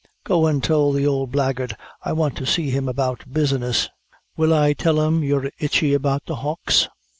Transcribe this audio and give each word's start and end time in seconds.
Go 0.23 0.47
an' 0.47 0.61
tell 0.61 0.91
the 0.91 1.05
old 1.05 1.31
blackguard 1.31 1.75
I 2.03 2.11
want 2.13 2.35
to 2.37 2.45
see 2.47 2.71
him 2.71 2.87
about 2.89 3.31
business." 3.31 3.87
"Will 4.35 4.51
I 4.51 4.73
tell 4.73 4.99
him 4.99 5.23
you're 5.23 5.51
itchy 5.59 5.93
about 5.93 6.25
the 6.25 6.37
houghs? 6.37 6.89